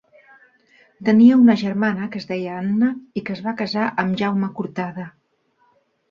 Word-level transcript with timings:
Tenia 1.09 1.35
una 1.41 1.55
germana 1.63 2.07
que 2.15 2.21
es 2.21 2.25
deia 2.31 2.55
Anna 2.61 2.89
i 3.21 3.23
que 3.27 3.35
es 3.37 3.41
va 3.49 3.53
casar 3.59 3.83
amb 4.05 4.17
Jaume 4.23 4.49
Cortada. 4.61 5.05